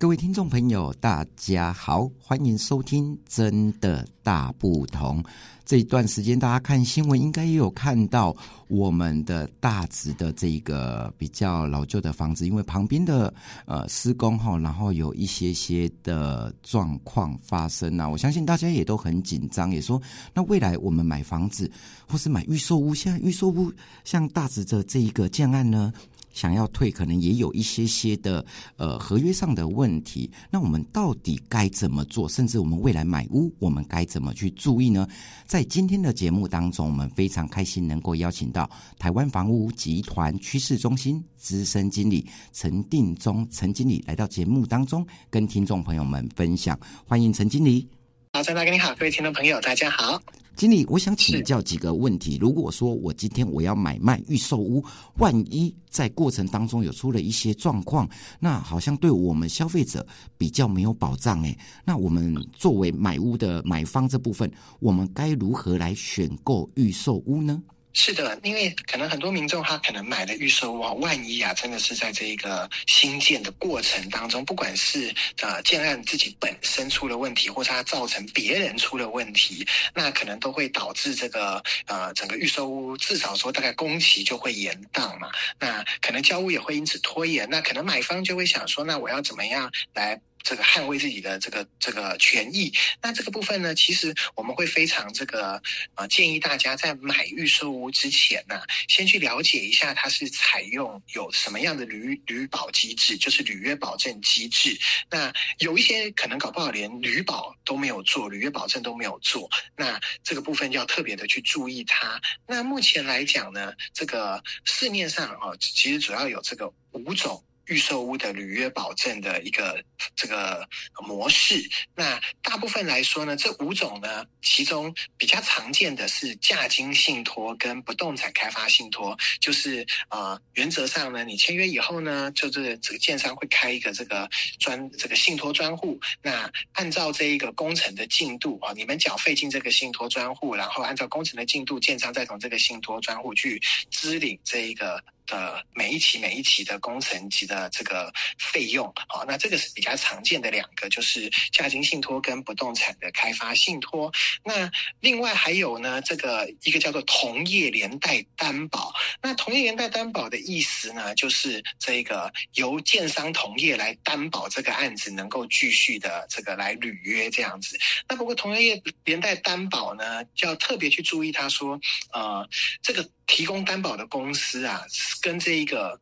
[0.00, 5.22] 各位听众朋友，大家好，欢迎收听《真的大不同》。
[5.62, 8.34] 这一段时间，大家看新闻应该也有看到
[8.66, 13.32] 我们的大直的这个比较老旧的房子，因为旁边的
[13.66, 18.08] 呃施工哈，然后有一些些的状况发生啊。
[18.08, 20.00] 我相信大家也都很紧张，也说
[20.32, 21.70] 那未来我们买房子
[22.08, 23.70] 或是买预售屋，现在预售屋
[24.02, 25.92] 像大直的这一个建案呢，
[26.32, 28.44] 想要退，可能也有一些些的
[28.76, 30.30] 呃合约上的问题。
[30.50, 32.28] 那我们到底该怎么做？
[32.28, 35.06] 甚至我们未来买屋，我们该怎么去注意呢？
[35.46, 46.78] 在今天的节目当中，我们非常开心能够邀请到台湾房屋集团趋势中心资深经理陈定中陈经理来到节目当中，跟听众朋友们分享。
[47.06, 47.99] 欢迎陈经理。
[48.32, 50.22] 好，张大哥你好，各位听众朋友大家好。
[50.54, 52.38] 经理，我想请教几个问题。
[52.40, 54.84] 如果说我今天我要买卖预售屋，
[55.18, 58.08] 万一在过程当中有出了一些状况，
[58.38, 60.06] 那好像对我们消费者
[60.38, 61.58] 比较没有保障诶。
[61.84, 67.60] 那我们作为买屋的买方这部分，我们该如何来选购预售屋呢？
[67.92, 90.20] 是的，因为可能很多民众他可能买了预售屋，万一啊，真的是在这一个新建的过程当中，不管是呃建案自己本身出了问题，或是它造成别人出了问题，那可能都会导致这个呃整个预售屋至少说大概工期就会延宕嘛，那可能交屋也会因此拖延，那可能买方就会想说，那我要怎么样来？
[90.42, 95.60] 这个捍卫自己的这个这个权益，那这个部分呢，其实我们会非常这个
[95.94, 104.78] 呃建议大家在买预售屋之前呢，先去了解一下它是采用有什么样的履履保机制，就是履约保证机制。
[105.10, 112.20] 那有一些可能搞不好连履保都没有做，履约保证都没有做，那这个部分要特别的去注意它。
[112.46, 117.42] 那目前来讲呢，这个市面上啊，其实主要有这个五种。
[117.70, 119.82] 预售屋的履约保证的一个
[120.16, 120.68] 这个
[121.06, 121.54] 模式，
[121.94, 145.00] 那大部分来说呢，这五种呢，其中比较常见的是价金信托跟不动产开发信托，就是呃，原则上呢，你签约以后呢，就是这个建商会开一个这个专这个信托专户，那按照这一个工程的进度啊，你们缴费进这个信托专户，然后按照工程的进度，建商再从这个信托专户去支领这一个。
[145.30, 154.12] 呃每一期每一期的工程级的这个费用，好，那这个是比较常见的两个，就是价金信托跟不动产的开发信托。
[154.44, 154.70] 那
[155.00, 158.92] 另外还有呢，这个一个叫做同业连带担保。
[159.22, 167.78] 那同业连带担保的意思呢，就是这个由建商同业来担保这个案子能够继续的这个来履约这样子。
[168.08, 171.80] 那不过同业连带担保呢，就要特别去注意，他说，
[172.12, 172.48] 呃，
[172.82, 173.08] 这个。
[173.32, 174.84] 提供担保的公司啊，
[175.22, 175.98] 跟这一个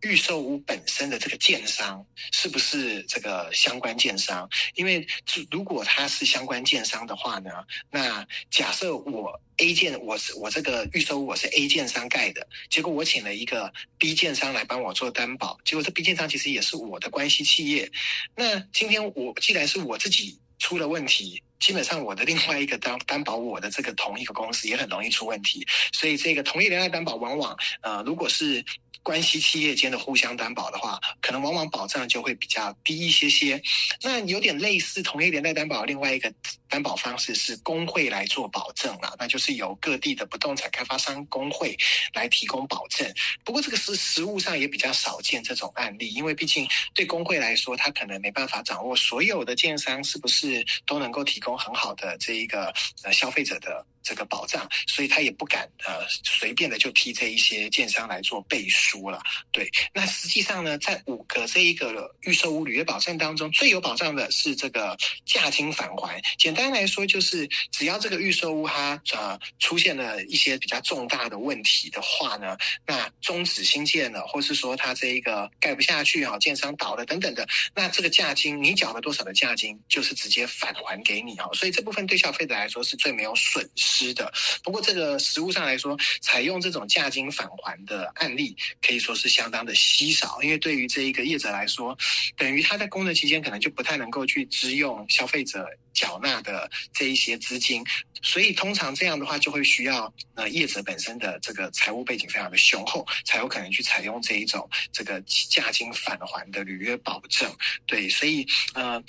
[0.00, 4.48] 预售屋本身的这个建商是不是这个相关建商？
[4.74, 5.06] 因为
[5.50, 7.50] 如果他是相关建商的话呢，
[7.90, 17.92] 那假设我 A 建我是我这个预售屋我是 A 建商盖的，结果我请了一个 B 建商来帮我做担保，结果这 B 建商其实也是我的关系企业。
[18.34, 21.42] 那今天我既然是我自己出了问题。
[21.60, 28.64] 基本上，我的另外一个担 担保我的这个同一个公司也很容易出问题，所以这个同业连带担保往往，呃，如果是
[29.02, 33.62] 关系企业间的互相担保的话，可能往往保障就会比较低一些些。
[34.02, 36.32] 那有点类似同业连带担保，另外一个
[36.68, 41.76] 担保方式是工会来做保证了，那就是由各地的不动产开发商工会
[42.14, 43.06] 来提供保证。
[43.44, 51.50] 不过这个是实务上也比较少见这种案例，因为毕竟对工会来说，他可能没办法掌握所有的建商是不是都能够提供。
[51.60, 52.72] 很好的这一个
[53.02, 59.20] 呃消费者的这个保障，所以他也不敢呃随便的就替这一些建商来做背书了。
[59.52, 66.20] 对，那实际上呢，在五个这一个预售屋履约保证当中，最有保障的是这个价金返还。
[66.38, 72.56] 简单来说，就是只要这个预售屋它呃出现了一些比较重大的问题的话呢，
[72.86, 81.46] 那终止新建了，或是说它这一个盖不下去啊，建商倒了等等的，那这个价金你缴了多少的价金，就是直接返还给你啊。
[81.52, 84.32] 所以这部分对消费者来说是最没有损失的。
[84.62, 90.42] 不过这个实物上来说，采用这种价金返还的案例可以说是相当的稀少。
[90.42, 91.96] 因为对于这一个业者来说，
[92.36, 97.84] 等于他在工作期间可能就不太能够去支用消费者缴纳的这一些资金，
[98.22, 107.50] 所以通常这样的话就会需要呃业者本身的这个财务背景非常的雄厚，才有可能去采用这一种这个价金返还的履约保证。
[107.86, 109.02] 对，所以呃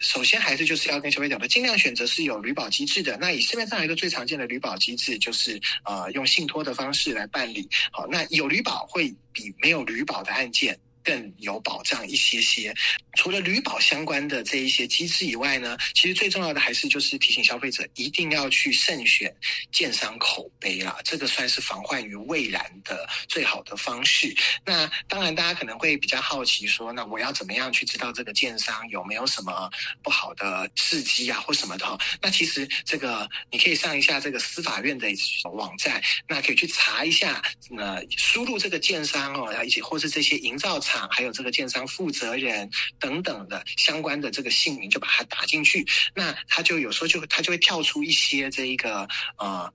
[0.00, 3.16] 首先还是就是要跟消费者讲，尽量选择是有履保机制的。
[3.18, 7.68] 那以市面上一个最常见的履保机制就是呃用信托的方式来办理。
[7.90, 12.74] 好，那有履保会比没有履保的案件更有保障一些些。
[13.16, 19.34] 除了旅保相关的这一些机制以外呢，其实最重要的还是就是提醒消费者一定要去慎选
[19.72, 24.34] 建商口碑啦，这个算是防患于未然的最好的方式。
[24.64, 29.68] 那当然，大家可能会比较好奇说，那我要怎么样去知道这个建商有没有什么
[30.02, 31.98] 不好的事迹啊，或什么的？
[32.22, 35.08] 那其实这个你可以上一下这个司法院的
[35.52, 41.08] 网站，那可以去查一下，那输入这个建商哦，一起或是这些营造厂。
[41.10, 42.68] 还有这个建商负责人
[42.98, 49.06] 等等的相关的这个姓名，就把它打进去，那他就有时候就他就会跳出一些这一个
[49.36, 49.72] 呃。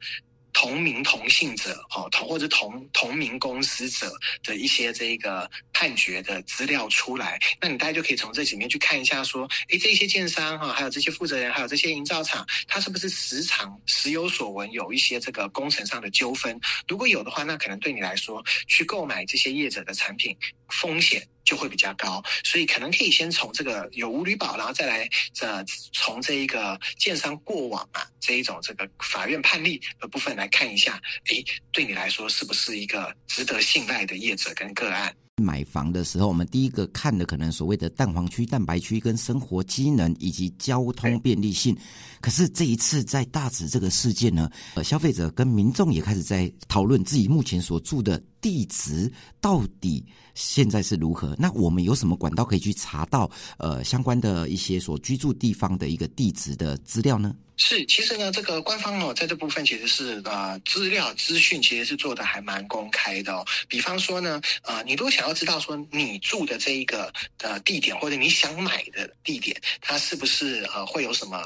[0.54, 4.14] 同名同姓者，哦，同或者同同名公司者
[4.44, 16.60] 的一些这个判决的资料出来，那你大家就可以从这里面去看一下，说，诶，这些建商哈，还有这些负责人，还有这些营造厂，他是不是时常时有所闻，有一些这个工程上的纠纷？
[16.88, 20.38] 如果有的话，那可能对你来说，去购买这些业者的产品
[20.70, 35.14] 风险就会比较高，所以可能可以先从这个有无履保，然后再来这从这一个建商过往啊这一种这个法院判例的部分来看一下，诶，对你来说是不是一个值得信赖的业者跟个案？
[35.42, 41.76] 买房的时候，我们第一个看的可能所谓的蛋黄区、蛋白区跟生活机能以及交通便利性。
[42.22, 49.10] 可是这一次在大直这个事件呢，呃，消费者跟民众也开始在讨论自己目前所住的地址
[49.40, 50.06] 到底
[50.36, 51.34] 现在是如何。
[51.40, 57.34] 那我们有什么管道可以去查到呃相关的一些所居住地方的一个地址的资料呢？
[57.56, 63.46] 是，其实呢，这个官方哦，在这部分其实是呃，资料资讯其实是做的还蛮公开的哦。
[63.68, 67.14] 比方说呢，呃，你如果想要知道说你住的这一个
[67.44, 71.40] 呃地点，或者你想买的地点，它是不是呃会有什么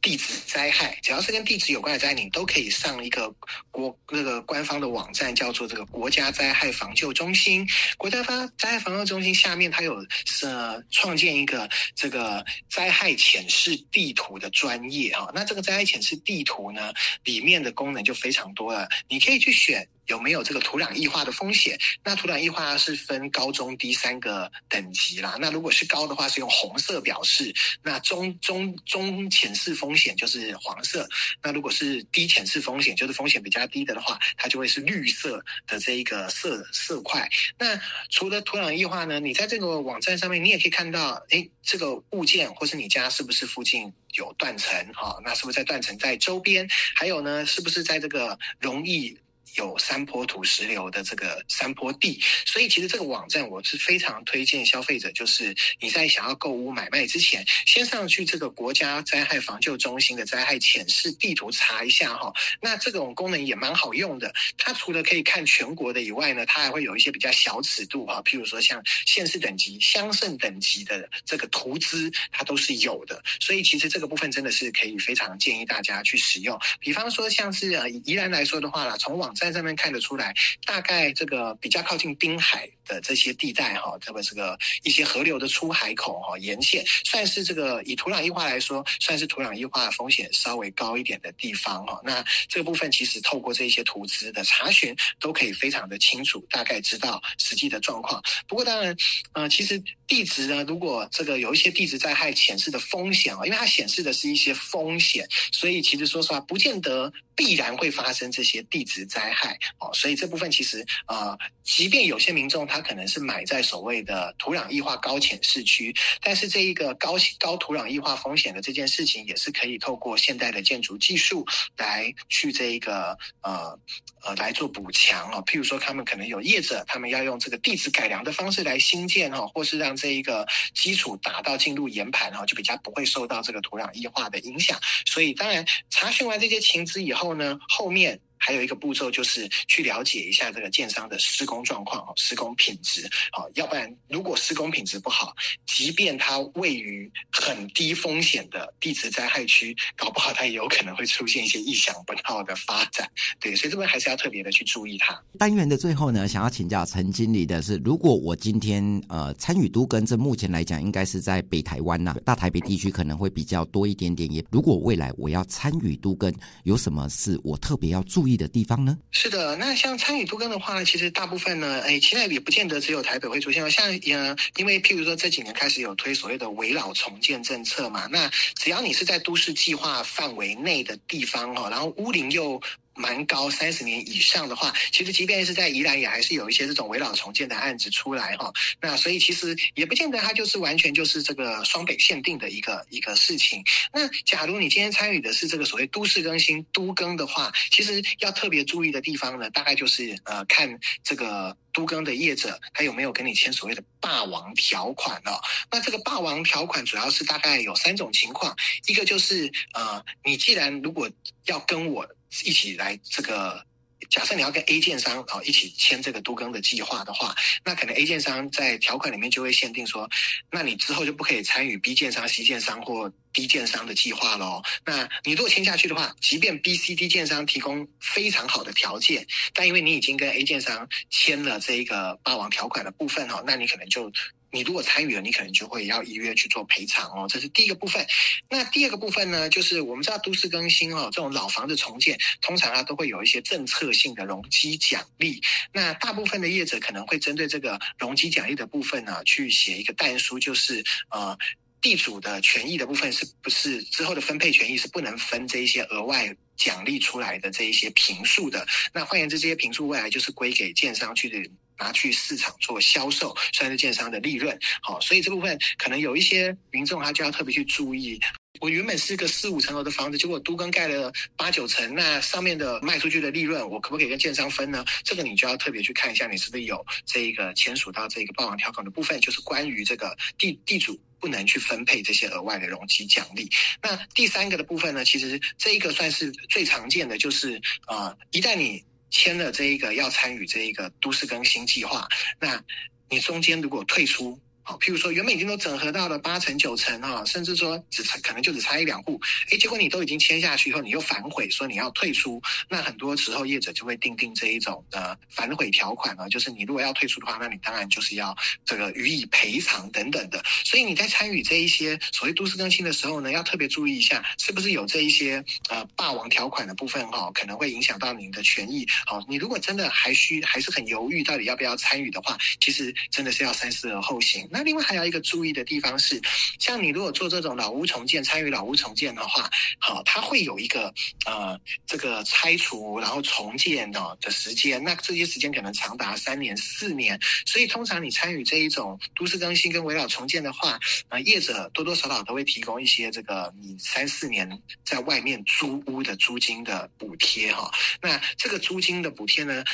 [0.00, 0.98] 地质灾害？
[1.02, 3.30] 只要是跟地质有关的灾害，你都可以上一个
[3.70, 7.66] 国那个官方的网站，叫做这个国家灾害防救中心。
[7.96, 10.46] 国家发灾害防救中心下面它有是
[10.90, 15.30] 创建一个这个灾害潜示地图的专业哈。
[15.34, 16.92] 那这个灾害潜示地图呢，
[17.24, 19.86] 里面的功能就非常多了，你可以去选。
[20.06, 21.78] 有没有这个土壤异化的风险？
[22.02, 25.36] 那土壤异化是分高中低三个等级啦。
[25.40, 27.52] 那如果是高的话，是用红色表示；
[27.82, 31.08] 那中中中潜势风险就是黄色。
[31.42, 37.28] 那如果是低潜势风险，就是风险比较低的的话，它就会是绿色的这一个色色块。
[37.58, 37.80] 那
[38.10, 44.92] 除了土壤异化呢，你在这个网站上面，你也可以看到，诶，这个物件或是你家是不是附近有断层？
[44.92, 46.68] 哈，那是不是在断层在周边？
[46.94, 49.16] 还有呢，是不是在这个容易
[49.54, 62.32] 有山坡土石流的这个山坡地，所以其实这个网站我是非常推荐消费者，就是你在想要购物买卖之前，先上去这个国家灾害防救中心的灾害潜势地图查一下哈。
[62.60, 73.22] 那这种功能也蛮好用的，它除了可以看全国的以外呢，它还会有一些比较小尺度哈，譬如说像县市等级、乡镇等级的这个图资，它都是有的。
[73.38, 76.58] 所以其实这个部分真的是可以非常建议大家去使用。
[76.80, 79.43] 比方说像是呃宜兰来说的话啦，从网站。
[79.44, 92.00] 在上面看得出来，大概这个比较靠近滨海的这些地带哈，特别这个一些河流的出海口哈，沿线算是这个以土壤液化来说，算是土壤液化风险稍微高一点的地方哈。
[92.04, 98.22] 那这个部分其实透过这些图资的查询，都可以非常的清楚，大概知道实际的状况。
[98.48, 98.96] 不过当然，
[99.32, 109.90] 呃，其实地质呢，如果这个有一些地质灾害显示的风险啊，因为它显示的是一些风险，所以其实说实话，不见得必然会发生这些地质灾害哦。
[109.92, 123.78] 所以这部分其实呃，即便有些民众他可能是买在所谓的土壤异化高潜市区，但是这一个高高土壤异化风险的这件事情，也是可以透过现代的建筑技术来去这一个呃
[124.22, 125.42] 呃来做补强哦。
[125.46, 134.78] 譬如说，他们可能有业者，他们要用这个地质改良的方式来新建哈，或是让这一个基础达到进入岩盘哈，就比较不会受到这个土壤异化的影响。
[135.06, 138.20] 所以，当然查询完这些情资以后后呢，后面。
[138.44, 145.34] 还有一个步骤就是去了解一下这个建商的施工状况，施工品质，好，要不然如果施工品质不好，
[145.64, 153.10] 即便它位于很低风险的地质灾害区，搞不好它也有可能会出现一些意想不到的发展。
[153.40, 155.18] 对，所以这边还是要特别的去注意它。
[155.38, 164.30] 单元的最后呢，想要请教陈经理的是，如果我今天呃参与都更，这目前来讲应该是在北台湾呐、大台北地区可能会比较多一点点。
[164.30, 166.32] 也如果未来我要参与都更，
[166.64, 168.96] 有什么事我特别要注意的地方呢？
[169.12, 173.68] 是的，那像参与都更的话呢，其实大部分呢，哎，现在也不见得只有台北会出现。
[173.70, 182.60] 像呃，因为譬如说这几年开始有推所谓的围老重建政策嘛，那只要你是在都市计划范围内的地方哦，然后屋龄又
[182.94, 188.52] 蛮高，三十年以上的话，其实即便是在宜兰，也还是有一些这种危老重建的案子出来哈。
[188.80, 193.62] 那所以其实也不见得它就是完全就是这个双北限定的一个一个事情。
[193.92, 205.40] 那假如你今天参与的是这个所谓都市更新都更的话，其实要特别注意的地方呢，大概就是呃看这个都更的业者他有没有跟你签所谓的霸王条款哦。
[205.70, 208.54] 那这个霸王条款主要是大概有三种情况，
[208.86, 211.10] 一个就是呃你既然如果
[211.46, 212.06] 要跟我
[212.44, 213.64] 一起来这个，
[214.10, 220.08] 假设你要跟 A 建商啊一起签这个都更的计划的话，那可能 A 建商在条款里面就会限定说，
[220.50, 224.62] 那你之后就不可以参与 B 建商、C 建商或 D 建商的计划喽。
[224.84, 234.12] 那你如果签下去的话，即便 B、C、D 建商提供非常好的条件，但因为你已经跟 A 建商签了这一个霸王条款的部分哈，那你可能就。
[234.54, 238.06] 你如果参与了，你可能就会要依约去做赔偿哦，这是第一个部分。
[238.48, 245.42] 那第二个部分呢，就是我们知道都市更新哦，这种老房子重建，通常啊都会有一些政策性的容积奖励。
[245.72, 251.36] 那大部分的业者可能会针对这个容积奖励的部分呢，去写一个但书，就是呃，
[251.80, 258.64] 地主的权益的部分是不是之后的分配权益是不能分这一些额外奖励出来的这一些平数的。
[258.92, 261.50] 那换言之，这些平数未来就是归给建商去的。
[261.78, 264.58] 拿去市场做销售，算是建商的利润。
[264.82, 268.20] 好，所以这部分可能有一些民众他就要特别去注意。
[268.60, 274.84] 我原本是个四五层楼的房子，结果都更盖了八九层，那上面的卖出去的利润，我可不可以跟建商分呢？
[275.02, 283.50] 这个你就要特别去看一下，你是不是有这一个签署到这个霸王条款的部分，就是关于这个地地主不能去分配这些额外的容积奖励。
[283.82, 288.84] 那第三个的部分呢，其实这一个算是最常见的，就是呃，一旦你。
[289.10, 292.08] 签了这一个要参与这一个都市更新计划，
[292.40, 292.62] 那
[293.08, 294.38] 你中间如果退出。
[294.66, 310.42] 好，譬如说原本已经都整合到了八成九成哈，甚至说只差可能就只差一两户，哎，结果你都已经签下去以后，你又反悔说你要退出，那很多时候业者就会订定这一种的反悔条款啊，就是你如果要退出的话，那你当然就是要这个予以赔偿等等的。
[310.64, 318.86] 所以你在参与这一些所谓都市更新的时候呢，要特别注意一下，是不是有这一些呃霸王条款的部分哈，可能会影响到您的权益。
[319.04, 324.48] 好，你如果真的还需还是很犹豫，到底要不要参与的话，其实真的是要三思而后行。
[324.54, 326.22] 那另外还有一个注意的地方是，
[326.60, 330.94] 像你如果做这种老屋重建，参与老屋重建的话，好，它会有一个
[331.26, 344.48] 呃这个拆除然后重建的的时间，那这些时间可能长达三年四年，所以通常你参与这一种都市更新跟围老重建的话，呃，业者多多少少都会提供一些这个你三四年
[344.84, 347.68] 在外面租屋的租金的补贴哈，
[348.00, 349.64] 那这个租金的补贴呢，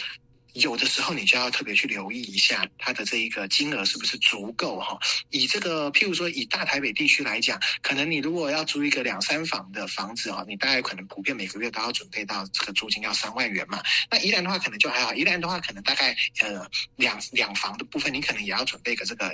[0.54, 4.98] 有的时候你就要特别去留意一下它的这一个金额是不是足够哈。
[5.30, 13.82] 以这个譬如说以大台北地区来讲，可能你如果要租一个两三房的房子哈，你大概可能普遍每个月都要准备到这个租金要三万元嘛。
[14.10, 19.32] 那宜兰的话可能就还好，宜兰的话可能大概呃两两房的部分，你可能也要准备个这个。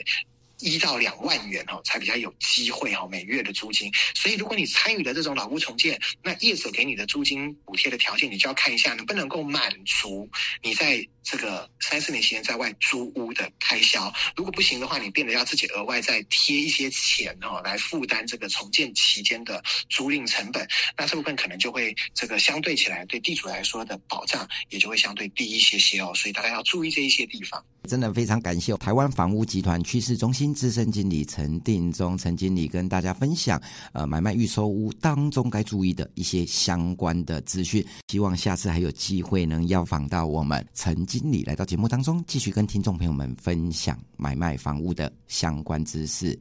[0.58, 3.92] 一到两万元哦，才比较有机会哈，每月的租金。
[4.14, 10.28] 所以，如果你参与了这种老屋重建，那业者给你的租金补贴的条件，你就要看一下能不能够满足
[10.62, 14.12] 你在这个三四年期间在外租屋的开销。
[14.34, 20.66] 如果不行的话，你变得要自己额外再贴一些钱哦，来负担这个重建期间的租赁成本。
[20.96, 26.12] 那这部分可能就会这个相对起来，对地主来说的保障也就会相对低一些些哦。
[26.14, 27.62] 所以大家要注意这一些地方。
[27.87, 33.61] 真的非常感谢台湾房屋集团趋势中心资深经理陈定忠陈经理跟大家分享，
[33.93, 37.87] 呃，买卖预售屋当中该注意的一些相关的资讯。
[38.09, 46.38] 希望下次还有机会能邀访到我们陈经理来到节目当中，继续跟听众朋友们分享买卖房屋的相关知识。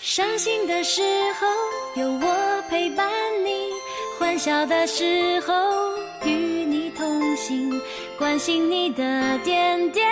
[0.00, 1.00] 伤心的时
[1.40, 3.08] 候有我陪伴
[3.44, 3.81] 你。
[4.22, 5.52] 欢笑的时候
[6.24, 7.82] 与你同行，
[8.16, 9.02] 关心你的
[9.38, 10.08] 点点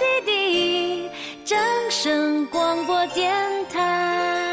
[0.00, 1.08] 滴滴。
[1.44, 1.56] 掌
[1.88, 3.32] 声广播电
[3.72, 4.43] 台。